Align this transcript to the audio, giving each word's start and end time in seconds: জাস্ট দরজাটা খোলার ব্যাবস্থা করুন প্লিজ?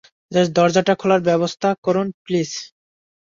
জাস্ট 0.31 0.51
দরজাটা 0.57 0.93
খোলার 1.01 1.21
ব্যাবস্থা 1.27 1.69
করুন 1.85 2.07
প্লিজ? 2.23 2.49